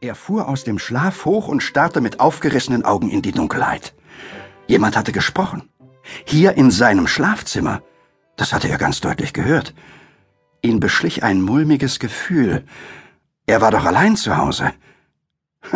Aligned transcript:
Er 0.00 0.14
fuhr 0.14 0.48
aus 0.48 0.64
dem 0.64 0.78
Schlaf 0.78 1.24
hoch 1.24 1.48
und 1.48 1.62
starrte 1.62 2.00
mit 2.00 2.20
aufgerissenen 2.20 2.84
Augen 2.84 3.08
in 3.08 3.22
die 3.22 3.32
Dunkelheit. 3.32 3.94
Jemand 4.66 4.96
hatte 4.96 5.12
gesprochen. 5.12 5.68
Hier 6.24 6.56
in 6.56 6.70
seinem 6.70 7.06
Schlafzimmer. 7.06 7.82
Das 8.36 8.52
hatte 8.52 8.68
er 8.68 8.78
ganz 8.78 9.00
deutlich 9.00 9.32
gehört. 9.32 9.74
Ihn 10.62 10.80
beschlich 10.80 11.22
ein 11.22 11.40
mulmiges 11.40 11.98
Gefühl. 11.98 12.64
Er 13.46 13.60
war 13.60 13.70
doch 13.70 13.84
allein 13.84 14.16
zu 14.16 14.36
Hause. 14.36 14.72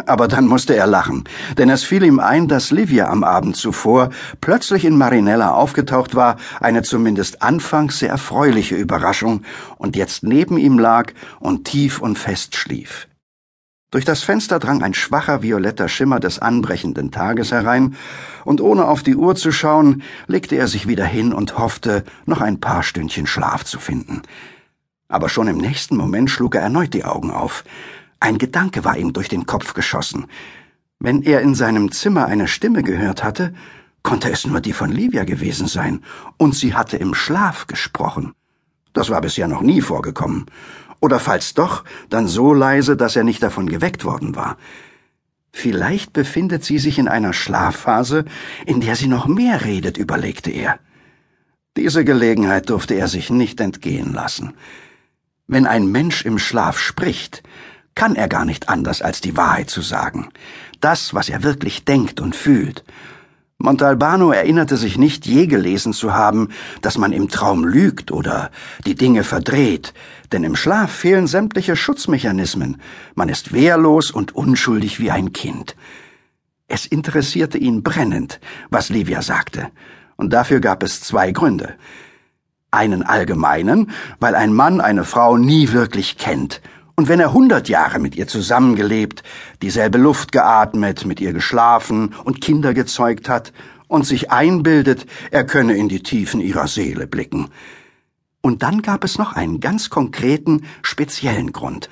Aber 0.06 0.28
dann 0.28 0.46
musste 0.46 0.76
er 0.76 0.86
lachen, 0.86 1.24
denn 1.56 1.70
es 1.70 1.82
fiel 1.82 2.02
ihm 2.02 2.20
ein, 2.20 2.46
dass 2.46 2.70
Livia 2.70 3.08
am 3.08 3.24
Abend 3.24 3.56
zuvor 3.56 4.10
plötzlich 4.40 4.84
in 4.84 4.98
Marinella 4.98 5.52
aufgetaucht 5.54 6.14
war, 6.14 6.36
eine 6.60 6.82
zumindest 6.82 7.40
anfangs 7.40 8.00
sehr 8.00 8.10
erfreuliche 8.10 8.74
Überraschung, 8.74 9.44
und 9.78 9.96
jetzt 9.96 10.22
neben 10.22 10.58
ihm 10.58 10.78
lag 10.78 11.12
und 11.40 11.64
tief 11.64 12.00
und 12.00 12.18
fest 12.18 12.54
schlief. 12.54 13.08
Durch 13.90 14.04
das 14.04 14.22
Fenster 14.22 14.58
drang 14.58 14.82
ein 14.82 14.92
schwacher 14.92 15.42
violetter 15.42 15.88
Schimmer 15.88 16.20
des 16.20 16.38
anbrechenden 16.38 17.10
Tages 17.10 17.52
herein, 17.52 17.96
und 18.44 18.60
ohne 18.60 18.86
auf 18.86 19.02
die 19.02 19.16
Uhr 19.16 19.34
zu 19.34 19.50
schauen, 19.50 20.02
legte 20.26 20.56
er 20.56 20.68
sich 20.68 20.86
wieder 20.86 21.06
hin 21.06 21.32
und 21.32 21.56
hoffte, 21.56 22.04
noch 22.26 22.42
ein 22.42 22.60
paar 22.60 22.82
Stündchen 22.82 23.26
Schlaf 23.26 23.64
zu 23.64 23.78
finden. 23.78 24.22
Aber 25.08 25.30
schon 25.30 25.48
im 25.48 25.56
nächsten 25.56 25.96
Moment 25.96 26.30
schlug 26.30 26.54
er 26.54 26.60
erneut 26.60 26.92
die 26.92 27.04
Augen 27.04 27.30
auf. 27.30 27.64
Ein 28.20 28.36
Gedanke 28.36 28.84
war 28.84 28.98
ihm 28.98 29.14
durch 29.14 29.30
den 29.30 29.46
Kopf 29.46 29.72
geschossen. 29.72 30.26
Wenn 30.98 31.22
er 31.22 31.40
in 31.40 31.54
seinem 31.54 31.90
Zimmer 31.90 32.26
eine 32.26 32.46
Stimme 32.46 32.82
gehört 32.82 33.24
hatte, 33.24 33.54
konnte 34.02 34.30
es 34.30 34.46
nur 34.46 34.60
die 34.60 34.74
von 34.74 34.92
Livia 34.92 35.24
gewesen 35.24 35.66
sein, 35.66 36.02
und 36.36 36.54
sie 36.54 36.74
hatte 36.74 36.98
im 36.98 37.14
Schlaf 37.14 37.66
gesprochen. 37.66 38.34
Das 38.98 39.10
war 39.10 39.20
bisher 39.20 39.46
noch 39.46 39.62
nie 39.62 39.80
vorgekommen 39.80 40.46
oder 40.98 41.20
falls 41.20 41.54
doch, 41.54 41.84
dann 42.10 42.26
so 42.26 42.52
leise, 42.52 42.96
dass 42.96 43.14
er 43.14 43.22
nicht 43.22 43.44
davon 43.44 43.68
geweckt 43.68 44.04
worden 44.04 44.34
war. 44.34 44.56
Vielleicht 45.52 46.12
befindet 46.12 46.64
sie 46.64 46.78
sich 46.78 46.98
in 46.98 47.06
einer 47.06 47.32
Schlafphase, 47.32 48.24
in 48.66 48.80
der 48.80 48.96
sie 48.96 49.06
noch 49.06 49.28
mehr 49.28 49.64
redet, 49.64 49.98
überlegte 49.98 50.50
er. 50.50 50.80
Diese 51.76 52.04
Gelegenheit 52.04 52.70
durfte 52.70 52.94
er 52.94 53.06
sich 53.06 53.30
nicht 53.30 53.60
entgehen 53.60 54.12
lassen. 54.12 54.54
Wenn 55.46 55.64
ein 55.64 55.86
Mensch 55.86 56.24
im 56.24 56.40
Schlaf 56.40 56.80
spricht, 56.80 57.44
kann 57.94 58.16
er 58.16 58.26
gar 58.26 58.44
nicht 58.44 58.68
anders 58.68 59.00
als 59.00 59.20
die 59.20 59.36
Wahrheit 59.36 59.70
zu 59.70 59.80
sagen, 59.80 60.30
das, 60.80 61.14
was 61.14 61.28
er 61.28 61.44
wirklich 61.44 61.84
denkt 61.84 62.20
und 62.20 62.34
fühlt, 62.34 62.82
Montalbano 63.60 64.30
erinnerte 64.30 64.76
sich 64.76 64.98
nicht 64.98 65.26
je 65.26 65.48
gelesen 65.48 65.92
zu 65.92 66.14
haben, 66.14 66.50
dass 66.80 66.96
man 66.96 67.10
im 67.10 67.28
Traum 67.28 67.64
lügt 67.64 68.12
oder 68.12 68.52
die 68.86 68.94
Dinge 68.94 69.24
verdreht, 69.24 69.94
denn 70.30 70.44
im 70.44 70.54
Schlaf 70.54 70.92
fehlen 70.92 71.26
sämtliche 71.26 71.74
Schutzmechanismen, 71.74 72.80
man 73.16 73.28
ist 73.28 73.52
wehrlos 73.52 74.12
und 74.12 74.32
unschuldig 74.36 75.00
wie 75.00 75.10
ein 75.10 75.32
Kind. 75.32 75.74
Es 76.68 76.86
interessierte 76.86 77.58
ihn 77.58 77.82
brennend, 77.82 78.38
was 78.70 78.90
Livia 78.90 79.22
sagte, 79.22 79.72
und 80.14 80.32
dafür 80.32 80.60
gab 80.60 80.84
es 80.84 81.00
zwei 81.00 81.32
Gründe. 81.32 81.74
Einen 82.70 83.02
allgemeinen, 83.02 83.90
weil 84.20 84.36
ein 84.36 84.52
Mann 84.52 84.80
eine 84.80 85.02
Frau 85.02 85.36
nie 85.36 85.72
wirklich 85.72 86.16
kennt 86.16 86.60
und 86.98 87.06
wenn 87.06 87.20
er 87.20 87.32
hundert 87.32 87.68
Jahre 87.68 88.00
mit 88.00 88.16
ihr 88.16 88.26
zusammengelebt, 88.26 89.22
dieselbe 89.62 89.98
Luft 89.98 90.32
geatmet, 90.32 91.06
mit 91.06 91.20
ihr 91.20 91.32
geschlafen 91.32 92.12
und 92.24 92.40
Kinder 92.40 92.74
gezeugt 92.74 93.28
hat 93.28 93.52
und 93.86 94.04
sich 94.04 94.32
einbildet, 94.32 95.06
er 95.30 95.46
könne 95.46 95.76
in 95.76 95.88
die 95.88 96.02
Tiefen 96.02 96.40
ihrer 96.40 96.66
Seele 96.66 97.06
blicken. 97.06 97.50
Und 98.40 98.64
dann 98.64 98.82
gab 98.82 99.04
es 99.04 99.16
noch 99.16 99.34
einen 99.34 99.60
ganz 99.60 99.90
konkreten, 99.90 100.66
speziellen 100.82 101.52
Grund. 101.52 101.88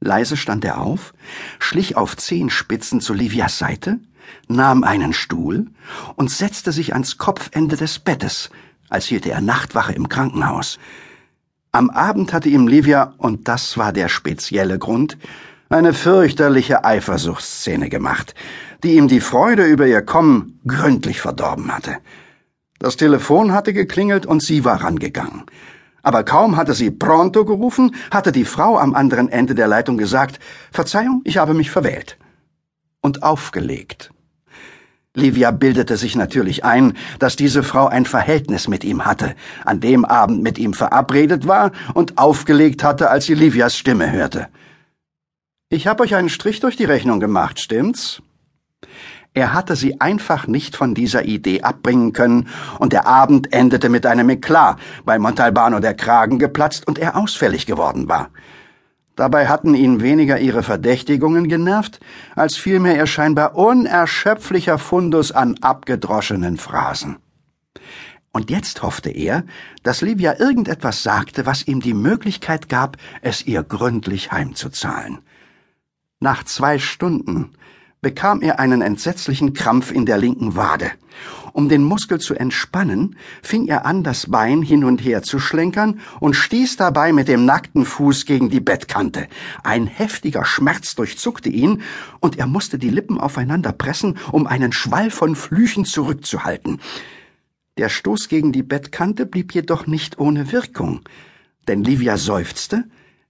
Leise 0.00 0.36
stand 0.36 0.66
er 0.66 0.82
auf, 0.82 1.14
schlich 1.58 1.96
auf 1.96 2.14
Zehenspitzen 2.14 3.00
zu 3.00 3.14
Livias 3.14 3.56
Seite, 3.56 4.00
nahm 4.48 4.84
einen 4.84 5.14
Stuhl 5.14 5.68
und 6.16 6.30
setzte 6.30 6.72
sich 6.72 6.92
ans 6.92 7.16
Kopfende 7.16 7.78
des 7.78 7.98
Bettes, 7.98 8.50
als 8.90 9.06
hielte 9.06 9.30
er 9.30 9.40
Nachtwache 9.40 9.94
im 9.94 10.10
Krankenhaus. 10.10 10.78
Am 11.72 11.88
Abend 11.90 12.32
hatte 12.32 12.48
ihm 12.48 12.66
Livia, 12.66 13.14
und 13.18 13.46
das 13.46 13.78
war 13.78 13.92
der 13.92 14.08
spezielle 14.08 14.78
Grund, 14.78 15.16
eine 15.68 15.94
fürchterliche 15.94 16.84
Eifersuchtsszene 16.84 17.88
gemacht, 17.88 18.34
die 18.82 18.96
ihm 18.96 19.06
die 19.06 19.20
Freude 19.20 19.66
über 19.66 19.86
ihr 19.86 20.02
Kommen 20.02 20.58
gründlich 20.66 21.20
verdorben 21.20 21.72
hatte. 21.72 21.98
Das 22.80 22.96
Telefon 22.96 23.52
hatte 23.52 23.72
geklingelt 23.72 24.26
und 24.26 24.42
sie 24.42 24.64
war 24.64 24.82
rangegangen. 24.82 25.44
Aber 26.02 26.24
kaum 26.24 26.56
hatte 26.56 26.74
sie 26.74 26.90
pronto 26.90 27.44
gerufen, 27.44 27.94
hatte 28.10 28.32
die 28.32 28.46
Frau 28.46 28.76
am 28.76 28.94
anderen 28.94 29.28
Ende 29.28 29.54
der 29.54 29.68
Leitung 29.68 29.96
gesagt, 29.96 30.40
Verzeihung, 30.72 31.20
ich 31.24 31.36
habe 31.36 31.54
mich 31.54 31.70
verwählt. 31.70 32.18
Und 33.00 33.22
aufgelegt. 33.22 34.10
Livia 35.16 35.50
bildete 35.50 35.96
sich 35.96 36.14
natürlich 36.14 36.64
ein, 36.64 36.96
dass 37.18 37.34
diese 37.34 37.64
Frau 37.64 37.88
ein 37.88 38.06
Verhältnis 38.06 38.68
mit 38.68 38.84
ihm 38.84 39.04
hatte, 39.04 39.34
an 39.64 39.80
dem 39.80 40.04
Abend 40.04 40.40
mit 40.40 40.56
ihm 40.56 40.72
verabredet 40.72 41.48
war 41.48 41.72
und 41.94 42.16
aufgelegt 42.16 42.84
hatte, 42.84 43.10
als 43.10 43.26
sie 43.26 43.34
Livias 43.34 43.76
Stimme 43.76 44.12
hörte. 44.12 44.46
Ich 45.68 45.88
habe 45.88 46.04
euch 46.04 46.14
einen 46.14 46.28
Strich 46.28 46.60
durch 46.60 46.76
die 46.76 46.84
Rechnung 46.84 47.18
gemacht, 47.18 47.58
stimmt's? 47.58 48.22
Er 49.34 49.52
hatte 49.52 49.74
sie 49.74 50.00
einfach 50.00 50.46
nicht 50.46 50.76
von 50.76 50.94
dieser 50.94 51.24
Idee 51.24 51.62
abbringen 51.62 52.12
können, 52.12 52.48
und 52.78 52.92
der 52.92 53.08
Abend 53.08 53.52
endete 53.52 53.88
mit 53.88 54.06
einem 54.06 54.30
Eklat, 54.30 54.78
weil 55.04 55.18
Montalbano 55.18 55.80
der 55.80 55.94
Kragen 55.94 56.38
geplatzt 56.38 56.86
und 56.86 57.00
er 57.00 57.16
ausfällig 57.16 57.66
geworden 57.66 58.08
war. 58.08 58.30
Dabei 59.20 59.48
hatten 59.48 59.74
ihn 59.74 60.00
weniger 60.00 60.38
ihre 60.38 60.62
Verdächtigungen 60.62 61.46
genervt, 61.46 62.00
als 62.36 62.56
vielmehr 62.56 62.96
ihr 62.96 63.06
scheinbar 63.06 63.54
unerschöpflicher 63.54 64.78
Fundus 64.78 65.30
an 65.30 65.58
abgedroschenen 65.60 66.56
Phrasen. 66.56 67.18
Und 68.32 68.48
jetzt 68.48 68.82
hoffte 68.82 69.10
er, 69.10 69.44
dass 69.82 70.00
Livia 70.00 70.40
irgendetwas 70.40 71.02
sagte, 71.02 71.44
was 71.44 71.68
ihm 71.68 71.80
die 71.80 71.92
Möglichkeit 71.92 72.70
gab, 72.70 72.96
es 73.20 73.46
ihr 73.46 73.62
gründlich 73.62 74.32
heimzuzahlen. 74.32 75.18
Nach 76.20 76.42
zwei 76.44 76.78
Stunden 76.78 77.50
bekam 78.02 78.40
er 78.40 78.58
einen 78.58 78.80
entsetzlichen 78.80 79.52
Krampf 79.52 79.92
in 79.92 80.06
der 80.06 80.18
linken 80.18 80.56
Wade. 80.56 80.90
Um 81.52 81.68
den 81.68 81.82
Muskel 81.82 82.20
zu 82.20 82.34
entspannen, 82.34 83.16
fing 83.42 83.66
er 83.66 83.84
an, 83.84 84.04
das 84.04 84.30
Bein 84.30 84.62
hin 84.62 84.84
und 84.84 85.04
her 85.04 85.22
zu 85.22 85.38
schlenkern 85.38 86.00
und 86.20 86.34
stieß 86.34 86.76
dabei 86.76 87.12
mit 87.12 87.28
dem 87.28 87.44
nackten 87.44 87.84
Fuß 87.84 88.24
gegen 88.24 88.48
die 88.50 88.60
Bettkante. 88.60 89.26
Ein 89.62 89.86
heftiger 89.86 90.44
Schmerz 90.44 90.94
durchzuckte 90.94 91.48
ihn, 91.48 91.82
und 92.20 92.38
er 92.38 92.46
musste 92.46 92.78
die 92.78 92.90
Lippen 92.90 93.18
aufeinander 93.18 93.72
pressen, 93.72 94.18
um 94.32 94.46
einen 94.46 94.72
Schwall 94.72 95.10
von 95.10 95.34
Flüchen 95.34 95.84
zurückzuhalten. 95.84 96.80
Der 97.76 97.88
Stoß 97.88 98.28
gegen 98.28 98.52
die 98.52 98.62
Bettkante 98.62 99.26
blieb 99.26 99.54
jedoch 99.54 99.86
nicht 99.86 100.18
ohne 100.18 100.52
Wirkung, 100.52 101.00
denn 101.66 101.82
Livia 101.82 102.16
seufzte, 102.16 102.84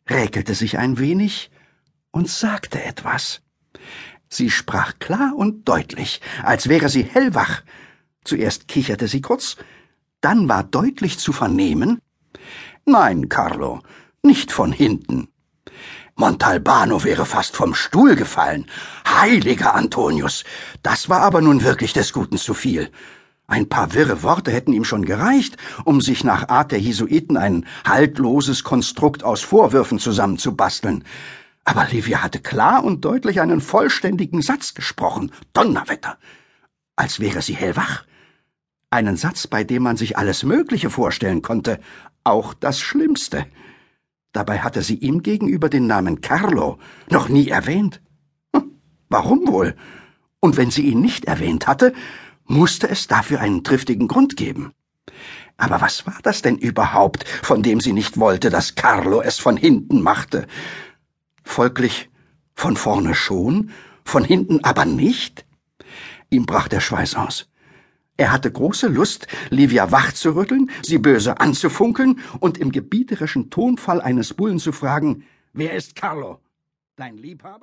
räkelte 0.09 0.55
sich 0.55 0.79
ein 0.79 0.99
wenig 0.99 1.51
und 2.11 2.29
sagte 2.29 2.83
etwas. 2.85 3.41
Sie 4.31 4.51
sprach 4.51 4.99
klar 4.99 5.33
und 5.37 5.69
deutlich, 5.69 6.21
als 6.43 6.69
wäre 6.69 6.89
sie 6.89 7.03
hellwach. 7.03 7.63
Zuerst 8.25 8.69
kicherte 8.69 9.09
sie 9.09 9.21
kurz, 9.21 9.57
dann 10.21 10.49
war 10.49 10.63
deutlich 10.65 11.19
zu 11.19 11.33
vernehmen 11.33 12.01
Nein, 12.87 13.29
Carlo, 13.29 13.81
nicht 14.23 14.53
von 14.53 14.73
hinten. 14.73 15.29
Montalbano 16.17 17.05
wäre 17.05 17.25
fast 17.25 17.57
vom 17.57 17.75
Stuhl 17.75 18.17
gefallen. 18.17 18.67
Heiliger 19.07 19.75
Antonius, 19.75 20.45
das 20.83 21.09
war 21.09 21.21
aber 21.21 21.41
nun 21.41 21.63
wirklich 21.63 21.93
des 21.93 22.13
Guten 22.13 22.37
zu 22.37 22.53
viel. 22.53 22.91
Ein 23.47 23.69
paar 23.69 23.95
wirre 23.95 24.23
Worte 24.23 24.51
hätten 24.51 24.73
ihm 24.73 24.85
schon 24.85 25.05
gereicht, 25.05 25.57
um 25.85 26.01
sich 26.01 26.25
nach 26.25 26.49
Art 26.49 26.73
der 26.73 26.81
Jesuiten 26.81 27.37
ein 27.37 27.67
haltloses 27.85 28.65
Konstrukt 28.65 29.25
aus 29.25 29.41
Vorwürfen 29.41 29.99
zusammenzubasteln. 29.99 31.05
Aber 31.65 31.87
Livia 31.87 32.23
hatte 32.23 32.41
klar 32.41 32.85
und 32.85 33.05
deutlich 33.05 33.41
einen 33.41 33.61
vollständigen 33.61 34.43
Satz 34.43 34.75
gesprochen. 34.75 35.33
Donnerwetter! 35.53 36.19
Als 36.97 37.21
wäre 37.21 37.43
sie 37.43 37.55
hellwach. 37.55 38.05
Einen 38.91 39.17
Satz, 39.17 39.47
bei 39.47 39.63
dem 39.63 39.85
man 39.85 39.97
sich 39.97 40.19
alles 40.19 40.43
Mögliche 40.43 40.91
vorstellen 40.91 41.43
konnte, 41.43 41.81
auch 42.25 42.55
das 42.55 42.81
Schlimmste. 42.81 43.47
Dabei 44.33 44.61
hatte 44.61 44.83
sie 44.83 44.97
ihm 44.97 45.23
gegenüber 45.23 45.69
den 45.69 45.87
Namen 45.87 46.21
Carlo 46.21 46.79
noch 47.09 47.29
nie 47.29 47.49
erwähnt. 47.49 48.01
Hm, 48.55 48.81
warum 49.09 49.47
wohl? 49.47 49.77
Und 50.41 50.57
wenn 50.57 50.71
sie 50.71 50.83
ihn 50.83 51.01
nicht 51.01 51.27
erwähnt 51.27 51.67
hatte, 51.67 51.93
musste 52.45 52.89
es 52.89 53.07
dafür 53.07 53.41
einen 53.41 53.65
triftigen 53.65 54.09
Grund 54.09 54.37
geben. 54.37 54.73
Aber 55.57 55.81
was 55.81 56.07
war 56.07 56.19
das 56.23 56.43
denn 56.43 56.57
überhaupt, 56.57 57.29
von 57.29 57.63
dem 57.63 57.81
sie 57.81 57.93
nicht 57.93 58.19
wollte, 58.19 58.51
dass 58.51 58.75
Carlo 58.75 59.21
es 59.21 59.39
von 59.39 59.57
hinten 59.57 60.01
machte? 60.01 60.47
Folglich 61.51 62.09
von 62.55 62.77
vorne 62.77 63.13
schon, 63.13 63.73
von 64.05 64.23
hinten 64.23 64.63
aber 64.63 64.85
nicht? 64.85 65.45
Ihm 66.31 66.47
brach 66.47 66.69
der 66.69 66.79
Schweiß 66.79 67.17
aus. 67.17 67.49
Er 68.17 68.31
hatte 68.31 68.53
große 68.53 68.87
Lust, 68.87 69.27
Livia 69.51 69.91
wach 69.91 70.13
zu 70.13 70.37
rütteln, 70.37 70.71
sie 70.83 70.99
böse 70.99 71.41
anzufunkeln 71.41 72.21
und 72.39 72.57
im 72.57 72.71
gebieterischen 72.71 73.51
Tonfall 73.51 74.01
eines 74.01 74.33
Bullen 74.33 74.61
zu 74.61 74.71
fragen, 74.71 75.25
Wer 75.53 75.75
ist 75.75 75.97
Carlo? 75.97 76.39
Dein 76.95 77.17
Liebhaber? 77.17 77.59